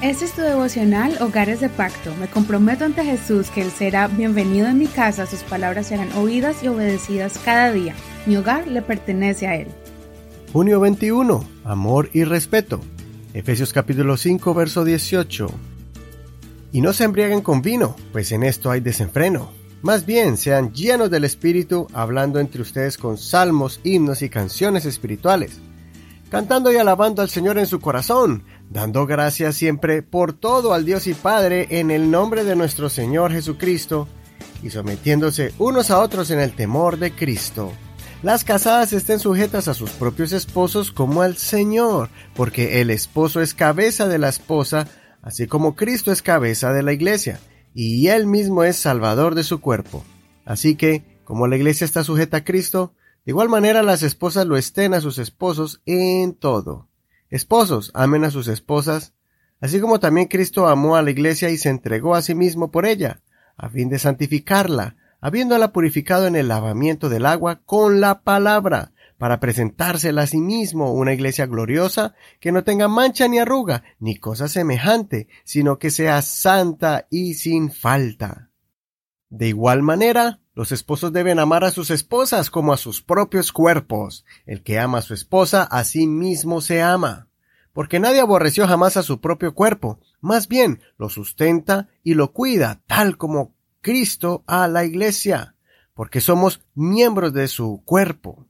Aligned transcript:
Este 0.00 0.26
es 0.26 0.32
tu 0.32 0.42
devocional 0.42 1.18
Hogares 1.20 1.58
de 1.58 1.68
Pacto. 1.68 2.14
Me 2.20 2.28
comprometo 2.28 2.84
ante 2.84 3.02
Jesús 3.02 3.50
que 3.50 3.62
Él 3.62 3.72
será 3.72 4.06
bienvenido 4.06 4.68
en 4.68 4.78
mi 4.78 4.86
casa, 4.86 5.26
sus 5.26 5.42
palabras 5.42 5.88
serán 5.88 6.12
oídas 6.12 6.62
y 6.62 6.68
obedecidas 6.68 7.36
cada 7.44 7.72
día. 7.72 7.96
Mi 8.24 8.36
hogar 8.36 8.68
le 8.68 8.80
pertenece 8.80 9.48
a 9.48 9.56
Él. 9.56 9.66
Junio 10.52 10.78
21. 10.78 11.44
Amor 11.64 12.10
y 12.12 12.22
respeto. 12.22 12.80
Efesios 13.34 13.72
capítulo 13.72 14.16
5, 14.16 14.54
verso 14.54 14.84
18. 14.84 15.50
Y 16.70 16.80
no 16.80 16.92
se 16.92 17.02
embriaguen 17.02 17.40
con 17.40 17.60
vino, 17.60 17.96
pues 18.12 18.30
en 18.30 18.44
esto 18.44 18.70
hay 18.70 18.78
desenfreno. 18.78 19.50
Más 19.82 20.06
bien 20.06 20.36
sean 20.36 20.72
llenos 20.72 21.10
del 21.10 21.24
Espíritu, 21.24 21.88
hablando 21.92 22.38
entre 22.38 22.62
ustedes 22.62 22.98
con 22.98 23.18
salmos, 23.18 23.80
himnos 23.82 24.22
y 24.22 24.28
canciones 24.28 24.84
espirituales, 24.84 25.58
cantando 26.30 26.72
y 26.72 26.76
alabando 26.76 27.22
al 27.22 27.30
Señor 27.30 27.58
en 27.58 27.66
su 27.66 27.80
corazón, 27.80 28.44
dando 28.70 29.06
gracias 29.06 29.56
siempre 29.56 30.02
por 30.02 30.32
todo 30.32 30.74
al 30.74 30.84
Dios 30.84 31.06
y 31.06 31.14
Padre 31.14 31.66
en 31.70 31.90
el 31.90 32.10
nombre 32.10 32.44
de 32.44 32.56
nuestro 32.56 32.88
Señor 32.88 33.32
Jesucristo, 33.32 34.08
y 34.62 34.70
sometiéndose 34.70 35.52
unos 35.58 35.90
a 35.90 36.00
otros 36.00 36.30
en 36.30 36.40
el 36.40 36.52
temor 36.52 36.98
de 36.98 37.12
Cristo. 37.12 37.72
Las 38.22 38.42
casadas 38.42 38.92
estén 38.92 39.20
sujetas 39.20 39.68
a 39.68 39.74
sus 39.74 39.90
propios 39.90 40.32
esposos 40.32 40.90
como 40.90 41.22
al 41.22 41.36
Señor, 41.36 42.10
porque 42.34 42.80
el 42.80 42.90
esposo 42.90 43.40
es 43.40 43.54
cabeza 43.54 44.08
de 44.08 44.18
la 44.18 44.28
esposa, 44.28 44.88
así 45.22 45.46
como 45.46 45.76
Cristo 45.76 46.10
es 46.10 46.20
cabeza 46.20 46.72
de 46.72 46.82
la 46.82 46.92
iglesia, 46.92 47.38
y 47.74 48.08
él 48.08 48.26
mismo 48.26 48.64
es 48.64 48.76
salvador 48.76 49.36
de 49.36 49.44
su 49.44 49.60
cuerpo. 49.60 50.04
Así 50.44 50.74
que, 50.74 51.04
como 51.24 51.46
la 51.46 51.56
iglesia 51.56 51.84
está 51.84 52.02
sujeta 52.02 52.38
a 52.38 52.44
Cristo, 52.44 52.92
de 53.28 53.32
igual 53.32 53.50
manera 53.50 53.82
las 53.82 54.02
esposas 54.02 54.46
lo 54.46 54.56
estén 54.56 54.94
a 54.94 55.02
sus 55.02 55.18
esposos 55.18 55.82
en 55.84 56.32
todo. 56.32 56.88
Esposos, 57.28 57.90
amen 57.92 58.24
a 58.24 58.30
sus 58.30 58.48
esposas, 58.48 59.12
así 59.60 59.80
como 59.80 60.00
también 60.00 60.28
Cristo 60.28 60.66
amó 60.66 60.96
a 60.96 61.02
la 61.02 61.10
iglesia 61.10 61.50
y 61.50 61.58
se 61.58 61.68
entregó 61.68 62.14
a 62.14 62.22
sí 62.22 62.34
mismo 62.34 62.70
por 62.70 62.86
ella, 62.86 63.20
a 63.58 63.68
fin 63.68 63.90
de 63.90 63.98
santificarla, 63.98 64.96
habiéndola 65.20 65.74
purificado 65.74 66.26
en 66.26 66.36
el 66.36 66.48
lavamiento 66.48 67.10
del 67.10 67.26
agua 67.26 67.60
con 67.66 68.00
la 68.00 68.22
palabra, 68.22 68.92
para 69.18 69.40
presentársela 69.40 70.22
a 70.22 70.26
sí 70.26 70.40
mismo 70.40 70.94
una 70.94 71.12
iglesia 71.12 71.44
gloriosa, 71.44 72.14
que 72.40 72.50
no 72.50 72.64
tenga 72.64 72.88
mancha 72.88 73.28
ni 73.28 73.40
arruga, 73.40 73.82
ni 73.98 74.16
cosa 74.16 74.48
semejante, 74.48 75.28
sino 75.44 75.78
que 75.78 75.90
sea 75.90 76.22
santa 76.22 77.06
y 77.10 77.34
sin 77.34 77.72
falta. 77.72 78.48
De 79.28 79.48
igual 79.48 79.82
manera, 79.82 80.40
los 80.58 80.72
esposos 80.72 81.12
deben 81.12 81.38
amar 81.38 81.62
a 81.62 81.70
sus 81.70 81.92
esposas 81.92 82.50
como 82.50 82.72
a 82.72 82.76
sus 82.76 83.00
propios 83.00 83.52
cuerpos. 83.52 84.24
El 84.44 84.64
que 84.64 84.80
ama 84.80 84.98
a 84.98 85.02
su 85.02 85.14
esposa 85.14 85.62
a 85.62 85.84
sí 85.84 86.08
mismo 86.08 86.60
se 86.60 86.82
ama. 86.82 87.28
Porque 87.72 88.00
nadie 88.00 88.18
aborreció 88.18 88.66
jamás 88.66 88.96
a 88.96 89.04
su 89.04 89.20
propio 89.20 89.54
cuerpo, 89.54 90.00
más 90.20 90.48
bien 90.48 90.80
lo 90.98 91.10
sustenta 91.10 91.86
y 92.02 92.14
lo 92.14 92.32
cuida, 92.32 92.80
tal 92.88 93.16
como 93.16 93.54
Cristo 93.82 94.42
a 94.48 94.66
la 94.66 94.84
iglesia, 94.84 95.54
porque 95.94 96.20
somos 96.20 96.60
miembros 96.74 97.32
de 97.32 97.46
su 97.46 97.80
cuerpo. 97.84 98.44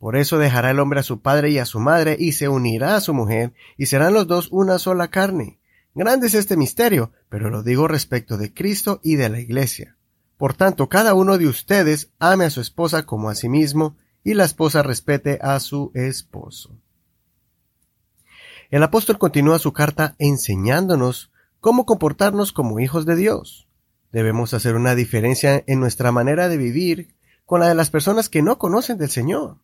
Por 0.00 0.16
eso 0.16 0.38
dejará 0.38 0.72
el 0.72 0.80
hombre 0.80 0.98
a 0.98 1.04
su 1.04 1.20
padre 1.20 1.50
y 1.50 1.58
a 1.58 1.66
su 1.66 1.78
madre 1.78 2.16
y 2.18 2.32
se 2.32 2.48
unirá 2.48 2.96
a 2.96 3.00
su 3.00 3.14
mujer 3.14 3.52
y 3.76 3.86
serán 3.86 4.12
los 4.12 4.26
dos 4.26 4.48
una 4.50 4.80
sola 4.80 5.06
carne. 5.06 5.60
Grande 5.94 6.26
es 6.26 6.34
este 6.34 6.56
misterio, 6.56 7.12
pero 7.28 7.48
lo 7.48 7.62
digo 7.62 7.86
respecto 7.86 8.38
de 8.38 8.52
Cristo 8.52 8.98
y 9.04 9.14
de 9.14 9.28
la 9.28 9.38
iglesia. 9.38 9.96
Por 10.36 10.54
tanto, 10.54 10.88
cada 10.88 11.14
uno 11.14 11.38
de 11.38 11.46
ustedes 11.46 12.10
ame 12.18 12.44
a 12.44 12.50
su 12.50 12.60
esposa 12.60 13.06
como 13.06 13.28
a 13.28 13.34
sí 13.34 13.48
mismo, 13.48 13.96
y 14.24 14.34
la 14.34 14.44
esposa 14.44 14.82
respete 14.82 15.38
a 15.42 15.60
su 15.60 15.90
esposo. 15.94 16.78
El 18.70 18.82
apóstol 18.82 19.18
continúa 19.18 19.58
su 19.58 19.72
carta 19.72 20.16
enseñándonos 20.18 21.30
cómo 21.60 21.86
comportarnos 21.86 22.52
como 22.52 22.80
hijos 22.80 23.06
de 23.06 23.16
Dios. 23.16 23.68
Debemos 24.10 24.54
hacer 24.54 24.76
una 24.76 24.94
diferencia 24.94 25.62
en 25.66 25.80
nuestra 25.80 26.10
manera 26.10 26.48
de 26.48 26.56
vivir 26.56 27.14
con 27.44 27.60
la 27.60 27.68
de 27.68 27.74
las 27.74 27.90
personas 27.90 28.28
que 28.28 28.42
no 28.42 28.58
conocen 28.58 28.96
del 28.96 29.10
Señor. 29.10 29.58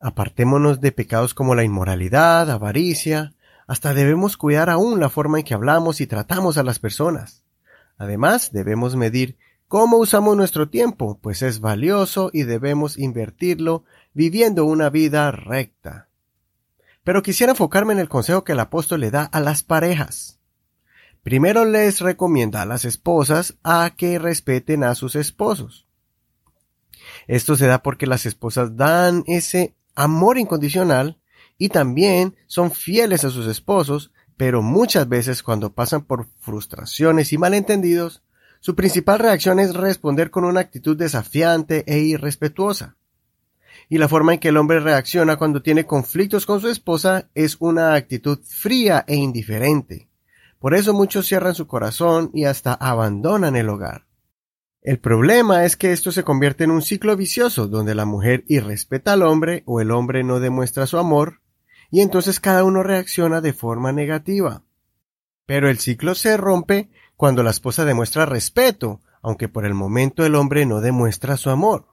Apartémonos 0.00 0.80
de 0.80 0.92
pecados 0.92 1.32
como 1.32 1.54
la 1.54 1.64
inmoralidad, 1.64 2.50
avaricia, 2.50 3.34
hasta 3.66 3.94
debemos 3.94 4.36
cuidar 4.36 4.68
aún 4.68 5.00
la 5.00 5.08
forma 5.08 5.38
en 5.38 5.44
que 5.44 5.54
hablamos 5.54 6.00
y 6.00 6.06
tratamos 6.06 6.58
a 6.58 6.62
las 6.62 6.78
personas. 6.78 7.44
Además, 7.96 8.52
debemos 8.52 8.96
medir 8.96 9.38
¿Cómo 9.68 9.96
usamos 9.96 10.36
nuestro 10.36 10.68
tiempo? 10.68 11.18
Pues 11.20 11.42
es 11.42 11.60
valioso 11.60 12.30
y 12.32 12.42
debemos 12.42 12.98
invertirlo 12.98 13.84
viviendo 14.12 14.64
una 14.64 14.90
vida 14.90 15.30
recta. 15.30 16.08
Pero 17.02 17.22
quisiera 17.22 17.52
enfocarme 17.52 17.92
en 17.92 17.98
el 17.98 18.08
consejo 18.08 18.44
que 18.44 18.52
el 18.52 18.60
apóstol 18.60 19.00
le 19.00 19.10
da 19.10 19.24
a 19.24 19.40
las 19.40 19.62
parejas. 19.62 20.38
Primero 21.22 21.64
les 21.64 22.00
recomienda 22.00 22.62
a 22.62 22.66
las 22.66 22.84
esposas 22.84 23.56
a 23.62 23.94
que 23.96 24.18
respeten 24.18 24.84
a 24.84 24.94
sus 24.94 25.16
esposos. 25.16 25.86
Esto 27.26 27.56
se 27.56 27.66
da 27.66 27.82
porque 27.82 28.06
las 28.06 28.26
esposas 28.26 28.76
dan 28.76 29.24
ese 29.26 29.74
amor 29.94 30.38
incondicional 30.38 31.18
y 31.56 31.70
también 31.70 32.36
son 32.46 32.70
fieles 32.70 33.24
a 33.24 33.30
sus 33.30 33.46
esposos, 33.46 34.12
pero 34.36 34.60
muchas 34.62 35.08
veces 35.08 35.42
cuando 35.42 35.72
pasan 35.72 36.04
por 36.04 36.28
frustraciones 36.40 37.32
y 37.32 37.38
malentendidos, 37.38 38.22
su 38.64 38.74
principal 38.74 39.18
reacción 39.18 39.60
es 39.60 39.74
responder 39.74 40.30
con 40.30 40.46
una 40.46 40.60
actitud 40.60 40.96
desafiante 40.96 41.84
e 41.86 41.98
irrespetuosa. 41.98 42.96
Y 43.90 43.98
la 43.98 44.08
forma 44.08 44.32
en 44.32 44.40
que 44.40 44.48
el 44.48 44.56
hombre 44.56 44.80
reacciona 44.80 45.36
cuando 45.36 45.60
tiene 45.60 45.84
conflictos 45.84 46.46
con 46.46 46.62
su 46.62 46.70
esposa 46.70 47.28
es 47.34 47.58
una 47.60 47.92
actitud 47.92 48.38
fría 48.42 49.04
e 49.06 49.16
indiferente. 49.16 50.08
Por 50.58 50.74
eso 50.74 50.94
muchos 50.94 51.26
cierran 51.26 51.54
su 51.54 51.66
corazón 51.66 52.30
y 52.32 52.46
hasta 52.46 52.72
abandonan 52.72 53.54
el 53.54 53.68
hogar. 53.68 54.06
El 54.80 54.98
problema 54.98 55.66
es 55.66 55.76
que 55.76 55.92
esto 55.92 56.10
se 56.10 56.24
convierte 56.24 56.64
en 56.64 56.70
un 56.70 56.80
ciclo 56.80 57.18
vicioso 57.18 57.68
donde 57.68 57.94
la 57.94 58.06
mujer 58.06 58.44
irrespeta 58.48 59.12
al 59.12 59.24
hombre 59.24 59.62
o 59.66 59.82
el 59.82 59.90
hombre 59.90 60.24
no 60.24 60.40
demuestra 60.40 60.86
su 60.86 60.96
amor, 60.96 61.42
y 61.90 62.00
entonces 62.00 62.40
cada 62.40 62.64
uno 62.64 62.82
reacciona 62.82 63.42
de 63.42 63.52
forma 63.52 63.92
negativa. 63.92 64.62
Pero 65.44 65.68
el 65.68 65.78
ciclo 65.78 66.14
se 66.14 66.38
rompe 66.38 66.88
cuando 67.24 67.42
la 67.42 67.52
esposa 67.52 67.86
demuestra 67.86 68.26
respeto, 68.26 69.00
aunque 69.22 69.48
por 69.48 69.64
el 69.64 69.72
momento 69.72 70.26
el 70.26 70.34
hombre 70.34 70.66
no 70.66 70.82
demuestra 70.82 71.38
su 71.38 71.48
amor. 71.48 71.86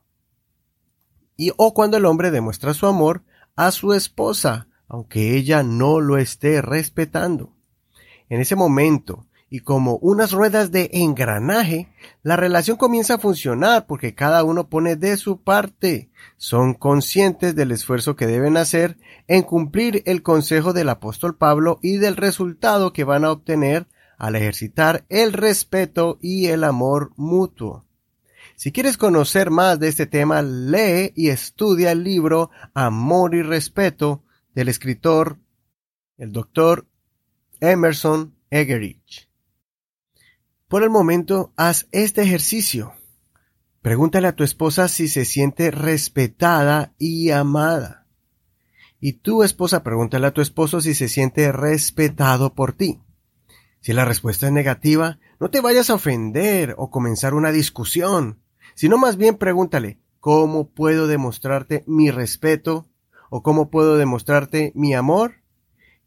Y 1.37 1.53
o 1.55 1.73
cuando 1.73 1.95
el 1.95 2.05
hombre 2.05 2.31
demuestra 2.31 2.73
su 2.73 2.85
amor 2.85 3.23
a 3.55 3.71
su 3.71 3.93
esposa, 3.93 4.67
aunque 4.89 5.37
ella 5.37 5.63
no 5.63 6.01
lo 6.01 6.17
esté 6.17 6.61
respetando. 6.61 7.53
En 8.27 8.41
ese 8.41 8.57
momento, 8.57 9.25
y 9.49 9.61
como 9.61 9.95
unas 10.01 10.33
ruedas 10.33 10.69
de 10.69 10.89
engranaje, 10.91 11.87
la 12.23 12.35
relación 12.35 12.75
comienza 12.75 13.13
a 13.13 13.19
funcionar 13.19 13.87
porque 13.87 14.13
cada 14.13 14.43
uno 14.43 14.67
pone 14.67 14.97
de 14.97 15.15
su 15.15 15.41
parte. 15.43 16.11
Son 16.35 16.73
conscientes 16.73 17.55
del 17.55 17.71
esfuerzo 17.71 18.17
que 18.17 18.27
deben 18.27 18.57
hacer 18.57 18.97
en 19.29 19.43
cumplir 19.43 20.03
el 20.05 20.23
consejo 20.23 20.73
del 20.73 20.89
apóstol 20.89 21.37
Pablo 21.37 21.79
y 21.81 21.99
del 21.99 22.17
resultado 22.17 22.91
que 22.91 23.05
van 23.05 23.23
a 23.23 23.31
obtener 23.31 23.87
al 24.21 24.35
ejercitar 24.35 25.03
el 25.09 25.33
respeto 25.33 26.19
y 26.21 26.45
el 26.45 26.63
amor 26.63 27.11
mutuo. 27.15 27.87
Si 28.55 28.71
quieres 28.71 28.95
conocer 28.95 29.49
más 29.49 29.79
de 29.79 29.87
este 29.87 30.05
tema, 30.05 30.43
lee 30.43 31.11
y 31.15 31.29
estudia 31.29 31.91
el 31.91 32.03
libro 32.03 32.51
Amor 32.75 33.33
y 33.33 33.41
Respeto 33.41 34.23
del 34.53 34.67
escritor, 34.67 35.39
el 36.19 36.31
doctor 36.31 36.85
Emerson 37.61 38.35
Egerich. 38.51 39.27
Por 40.67 40.83
el 40.83 40.91
momento, 40.91 41.51
haz 41.55 41.87
este 41.91 42.21
ejercicio. 42.21 42.93
Pregúntale 43.81 44.27
a 44.27 44.35
tu 44.35 44.43
esposa 44.43 44.87
si 44.87 45.07
se 45.07 45.25
siente 45.25 45.71
respetada 45.71 46.93
y 46.99 47.31
amada. 47.31 48.05
Y 48.99 49.13
tu 49.13 49.41
esposa 49.41 49.81
pregúntale 49.81 50.27
a 50.27 50.31
tu 50.31 50.41
esposo 50.41 50.79
si 50.79 50.93
se 50.93 51.09
siente 51.09 51.51
respetado 51.51 52.53
por 52.53 52.73
ti. 52.73 53.01
Si 53.81 53.93
la 53.93 54.05
respuesta 54.05 54.45
es 54.45 54.51
negativa, 54.53 55.17
no 55.39 55.49
te 55.49 55.59
vayas 55.59 55.89
a 55.89 55.95
ofender 55.95 56.75
o 56.78 56.91
comenzar 56.91 57.33
una 57.33 57.51
discusión, 57.51 58.39
sino 58.75 58.99
más 58.99 59.17
bien 59.17 59.37
pregúntale, 59.37 59.99
¿cómo 60.19 60.69
puedo 60.69 61.07
demostrarte 61.07 61.83
mi 61.87 62.11
respeto? 62.11 62.85
¿O 63.31 63.41
cómo 63.41 63.72
puedo 63.72 63.97
demostrarte 63.97 64.72
mi 64.75 64.93
amor? 64.93 65.41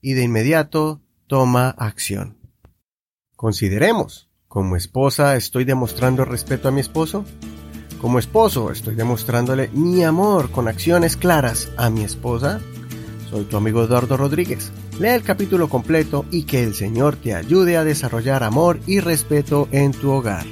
Y 0.00 0.12
de 0.12 0.22
inmediato 0.22 1.00
toma 1.26 1.70
acción. 1.70 2.38
Consideremos, 3.34 4.30
¿como 4.46 4.76
esposa 4.76 5.34
estoy 5.34 5.64
demostrando 5.64 6.24
respeto 6.24 6.68
a 6.68 6.70
mi 6.70 6.80
esposo? 6.80 7.24
Como 8.00 8.20
esposo 8.20 8.70
estoy 8.70 8.94
demostrándole 8.94 9.68
mi 9.72 10.04
amor 10.04 10.52
con 10.52 10.68
acciones 10.68 11.16
claras 11.16 11.72
a 11.76 11.90
mi 11.90 12.04
esposa? 12.04 12.60
Soy 13.30 13.44
tu 13.44 13.56
amigo 13.56 13.82
Eduardo 13.82 14.16
Rodríguez. 14.16 14.70
Lea 14.98 15.16
el 15.16 15.22
capítulo 15.22 15.68
completo 15.68 16.24
y 16.30 16.44
que 16.44 16.62
el 16.62 16.74
Señor 16.74 17.16
te 17.16 17.34
ayude 17.34 17.76
a 17.76 17.84
desarrollar 17.84 18.44
amor 18.44 18.78
y 18.86 19.00
respeto 19.00 19.68
en 19.72 19.92
tu 19.92 20.12
hogar. 20.12 20.46